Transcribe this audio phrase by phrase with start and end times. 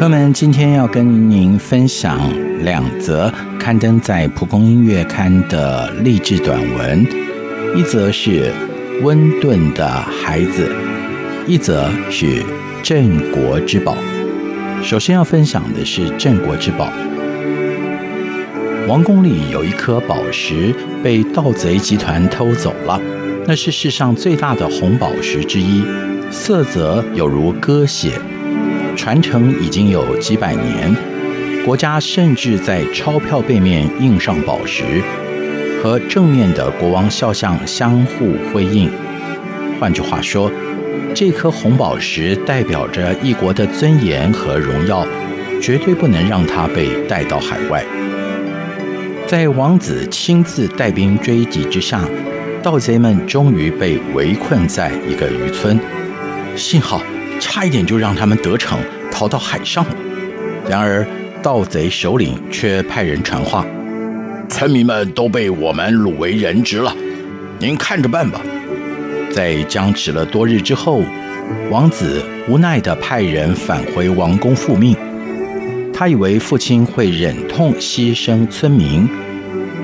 [0.00, 2.18] 朋友们，今天要跟您分享
[2.64, 7.06] 两则刊登在《蒲公英月刊》的励志短文，
[7.76, 8.50] 一则是
[9.02, 10.74] 温顿的孩子，
[11.46, 12.42] 一则是
[12.82, 13.94] 镇国之宝。
[14.82, 16.90] 首先要分享的是镇国之宝。
[18.88, 22.98] 王宫里有一颗宝石被盗贼集团偷走了，
[23.46, 25.84] 那是世上最大的红宝石之一，
[26.30, 28.12] 色泽有如鸽血。
[28.96, 30.94] 传承已经有几百年，
[31.64, 34.84] 国家甚至在钞票背面印上宝石，
[35.82, 38.90] 和正面的国王肖像相互辉映。
[39.78, 40.50] 换句话说，
[41.14, 45.06] 这颗红宝石代表着一国的尊严和荣耀，
[45.60, 47.84] 绝对不能让它被带到海外。
[49.26, 52.02] 在王子亲自带兵追击之下，
[52.62, 55.78] 盗贼们终于被围困在一个渔村，
[56.56, 57.00] 幸好。
[57.40, 58.78] 差一点就让他们得逞，
[59.10, 59.96] 逃到海上了。
[60.68, 61.04] 然而，
[61.42, 63.66] 盗贼首领却派人传话：
[64.48, 66.94] 村民们都被我们掳为人质了，
[67.58, 68.40] 您看着办吧。
[69.32, 71.02] 在僵持了多日之后，
[71.70, 74.94] 王子无奈地派人返回王宫复命。
[75.92, 79.08] 他以为父亲会忍痛牺牲村民，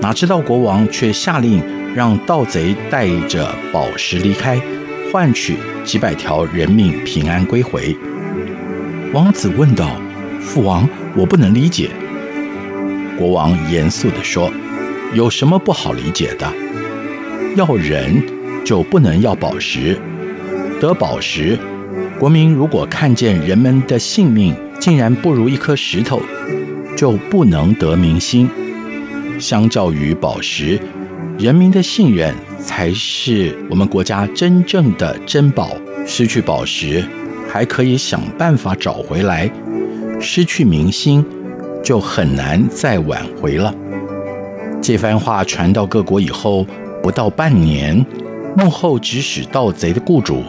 [0.00, 1.62] 哪知道国王却下令
[1.94, 4.60] 让盗贼带着宝石离开。
[5.12, 7.94] 换取几百条人命平安归回。
[9.12, 10.00] 王子问道
[10.40, 11.90] ：“父王，我不能理解。”
[13.18, 14.50] 国王严肃地说
[15.12, 16.50] ：“有什么不好理解的？
[17.56, 18.24] 要人
[18.64, 19.98] 就不能要宝石。
[20.80, 21.58] 得宝石，
[22.18, 26.22] 国民如果看见人们的性命竟然不如一颗石头，
[26.96, 28.48] 就不能得民心。
[29.38, 30.80] 相较于宝石，
[31.42, 35.70] 人民的信任。”才是我们国家真正的珍宝。
[36.06, 37.04] 失去宝石，
[37.48, 39.50] 还可以想办法找回来；
[40.20, 41.24] 失去民心，
[41.82, 43.74] 就很难再挽回了。
[44.80, 46.64] 这番话传到各国以后，
[47.02, 48.06] 不到半年，
[48.56, 50.42] 幕后指使盗贼的雇主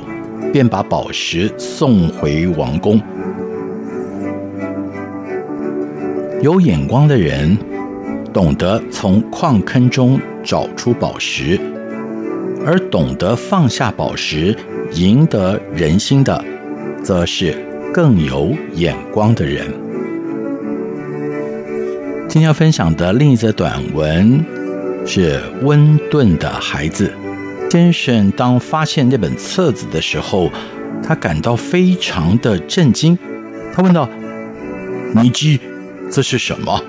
[0.52, 3.02] 便把宝石送回王宫。
[6.44, 7.58] 有眼光的人，
[8.32, 11.60] 懂得从矿坑中找出宝石。
[12.66, 14.56] 而懂得放下宝石，
[14.94, 16.44] 赢得人心的，
[17.04, 17.54] 则是
[17.94, 19.66] 更有眼光的人。
[22.30, 24.44] 今天要分享的另一则短文
[25.06, 27.12] 是温顿的孩子。
[27.70, 30.50] 先生当发现那本册子的时候，
[31.04, 33.18] 他感到非常的震惊。
[33.74, 34.08] 他问道
[35.22, 35.60] ：“尼基，
[36.12, 36.82] 这是什么？”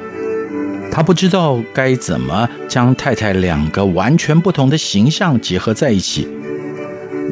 [0.95, 6.29] 他不知道该怎么将太太两个完全不同的形象结合在一起，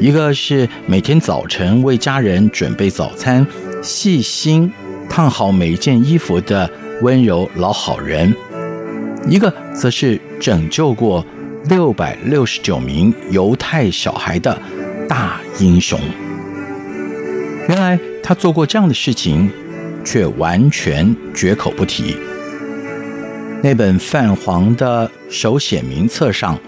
[0.01, 3.47] 一个是每天早晨为家人准备早餐、
[3.81, 4.69] 细心
[5.09, 6.69] 烫好每一件衣服的
[7.01, 8.35] 温柔老好人，
[9.29, 11.25] 一个则是拯救过
[11.69, 14.61] 六百六十九名犹太小孩的
[15.07, 15.97] 大英雄。
[17.69, 19.49] 原来他做过这样的事情，
[20.03, 22.17] 却完全绝口不提。
[23.63, 26.59] 那本泛黄的手写名册上，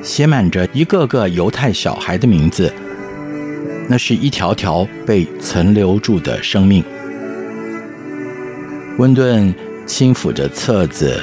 [0.00, 2.72] 写满着一个个犹太小孩的名字。
[3.88, 6.84] 那是一条条被存留住的生命。
[8.98, 9.52] 温顿
[9.86, 11.20] 轻抚着册子，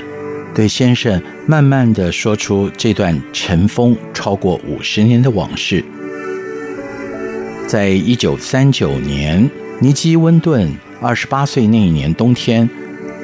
[0.54, 5.82] 对先生慢慢地说出这段尘封超过五十年的往事。
[7.66, 9.50] 在一九三九年，
[9.80, 12.70] 尼基·温顿二十八岁那一年冬天。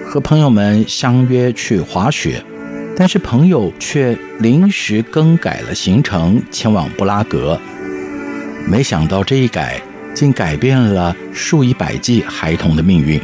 [0.10, 2.44] 和朋友们相约去滑雪，
[2.98, 7.60] 但是朋友却临时更改了行程，前往布拉格。
[8.68, 9.80] 没想到这一改，
[10.16, 13.22] 竟改变了数以百计孩童的命运。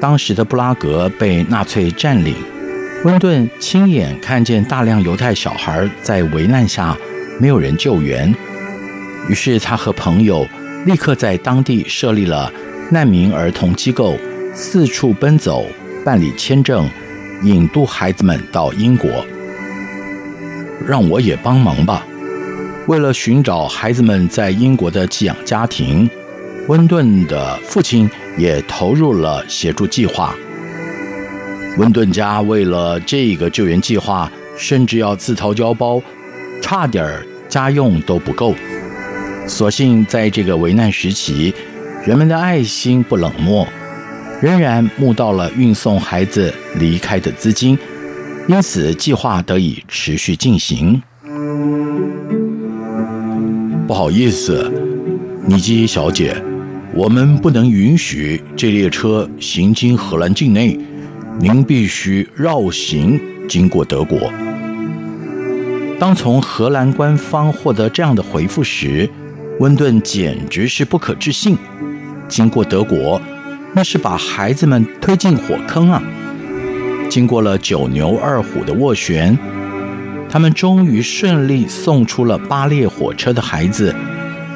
[0.00, 2.36] 当时的布拉格被纳粹占领，
[3.04, 6.96] 温顿亲眼看见大量犹太小孩在危难下
[7.40, 8.32] 没有人救援，
[9.28, 10.46] 于是他和朋友
[10.86, 12.52] 立刻在当地设立了
[12.92, 14.16] 难民儿童机构，
[14.54, 15.66] 四处奔走
[16.04, 16.88] 办理签证，
[17.42, 19.10] 引渡孩子们到英国。
[20.86, 22.06] 让我也帮忙吧。
[22.86, 26.08] 为了寻找孩子们在英国的寄养家庭，
[26.68, 28.08] 温顿的父亲
[28.38, 30.34] 也投入了协助计划。
[31.76, 36.00] 温顿家为了这个救援计划，甚至要自掏腰包，
[36.62, 38.54] 差点家用都不够。
[39.48, 41.52] 所幸在这个危难时期，
[42.06, 43.66] 人们的爱心不冷漠，
[44.44, 47.78] 仍然募到了运送孩子离开的资金，
[48.46, 51.02] 因此计划得以持续进行。
[53.86, 54.70] 不好意思，
[55.46, 56.36] 尼基小姐，
[56.92, 60.78] 我们不能允许这列车行经荷兰境内，
[61.40, 63.18] 您必须绕行
[63.48, 64.30] 经过德国。
[65.98, 69.08] 当从荷兰官方获得这样的回复时，
[69.58, 71.56] 温顿简直是不可置信。
[72.28, 73.18] 经过德国，
[73.74, 76.02] 那是把孩子们推进火坑啊！
[77.10, 79.36] 经过了九牛二虎的斡旋。
[80.26, 83.94] 他们终于顺利送出了八列火车的孩子，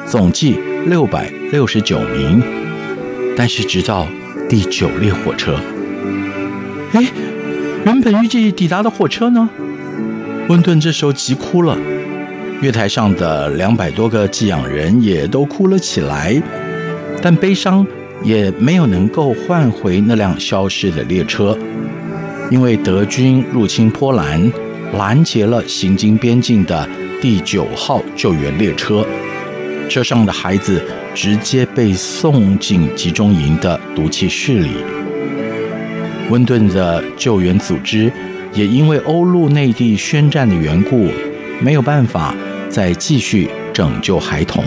[0.05, 2.41] 总计六百六十九名。
[3.37, 4.05] 但是直到
[4.49, 5.57] 第九列火车，
[6.91, 7.05] 哎，
[7.85, 9.49] 原本预计抵达的火车呢？
[10.49, 11.77] 温顿这时候急哭了，
[12.61, 16.41] 月台上的两百多个寄养人也都哭了起来。
[17.21, 17.87] 但悲伤
[18.23, 21.57] 也没有能够换回那辆消失的列车，
[22.49, 24.51] 因为德军入侵波兰。
[24.97, 26.89] 拦截了行经边境的
[27.21, 29.05] 第九号救援列车，
[29.87, 30.81] 车上的孩子
[31.13, 34.71] 直接被送进集中营的毒气室里。
[36.31, 38.11] 温顿的救援组织
[38.51, 41.11] 也因为欧陆内地宣战的缘故，
[41.61, 42.33] 没有办法
[42.67, 44.63] 再继续拯救孩童。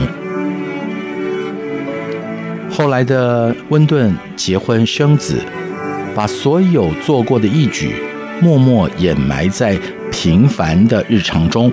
[2.73, 5.39] 后来的温顿结婚生子，
[6.15, 7.95] 把所有做过的义举
[8.41, 9.79] 默默掩埋在。
[10.15, 11.73] 平凡的日常中，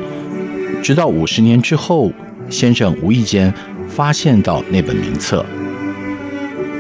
[0.82, 2.10] 直到五十年之后，
[2.50, 3.54] 先生无意间
[3.90, 5.46] 发现到那本名册。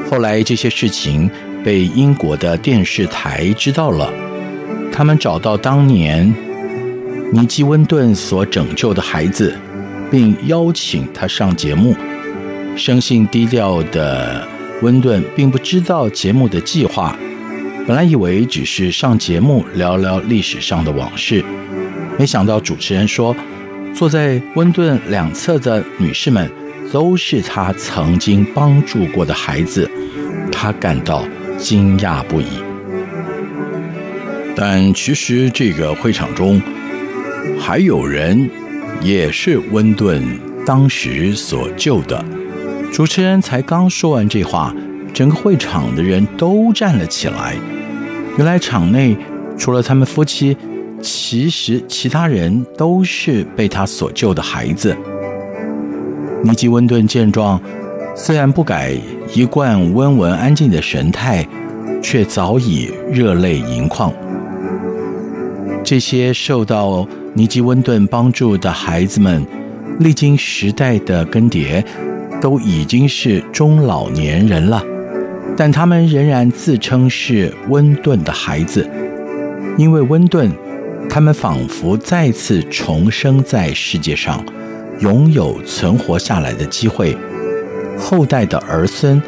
[0.10, 1.30] 后来这些事情
[1.62, 4.10] 被英国的电视台知道了，
[4.89, 6.33] 他们找到当年
[7.33, 9.54] 尼基温顿所拯救的孩子，
[10.10, 11.94] 并邀请他上节目。
[12.80, 14.48] 生性低调的
[14.81, 17.16] 温顿并不知道节目的计划，
[17.86, 21.44] 本来以为只是上节目聊聊历史上的往事。
[22.18, 23.36] 没想到主持人说，
[23.94, 26.50] 坐在温顿两侧的女士们
[26.90, 29.90] 都是他曾经帮助过的孩子，
[30.50, 31.26] 他感到
[31.58, 32.48] 惊讶不已。
[34.56, 36.62] 但其实这个会场中
[37.60, 38.50] 还有人
[39.02, 40.24] 也是温顿
[40.66, 42.24] 当时所救的。
[42.92, 44.76] 主持人才刚说完这话，
[45.14, 47.56] 整个会场的人都站了起来。
[48.38, 49.18] 原来场内
[49.58, 50.56] 除了他们夫妻。
[51.02, 54.94] 其实，其他人都是被他所救的孩子。
[56.44, 57.58] 尼基温顿见状，
[58.14, 58.94] 虽然不改
[59.34, 61.48] 一贯温文安静的神态，
[62.04, 64.12] 却早已热泪盈眶。
[65.86, 69.48] 这些受到尼基温顿帮助的孩子们，
[70.00, 71.81] 历经时代的更迭，
[72.42, 74.84] 都已经是中老年人了，
[75.58, 78.90] 但他们仍然自称是温顿的孩子，
[79.78, 80.52] 因为温顿。
[81.10, 84.46] 他们仿佛再次重生在世界上，
[85.00, 87.18] 拥有存活下来的机会。
[87.98, 89.19] 后代的儿孙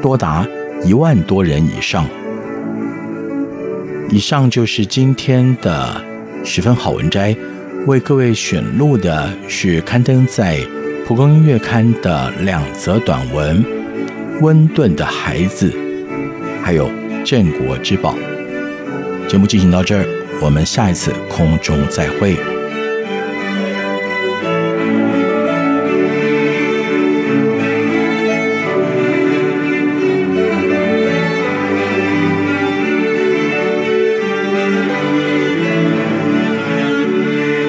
[0.00, 0.46] 多达
[0.82, 2.06] 一万多人以上。
[4.08, 6.00] 以上就是今天的
[6.42, 7.36] 十分好文摘，
[7.86, 10.56] 为各位选录的是刊登在
[11.06, 13.64] 《蒲公英月刊》的两则短文：
[14.40, 15.70] 《温顿的孩子》，
[16.64, 16.88] 还有
[17.24, 18.14] 《镇国之宝》。
[19.28, 20.04] 节目进行到这儿。
[20.42, 22.55] 我们下一次空中再会。